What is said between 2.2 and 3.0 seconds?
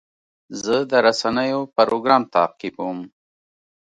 تعقیبوم.